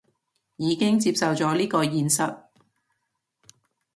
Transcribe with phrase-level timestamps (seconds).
[0.55, 2.39] 已經接受咗呢個現實